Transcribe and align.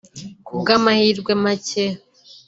Ku 0.45 0.53
bw’amahirwe 0.59 1.31
make 1.43 1.85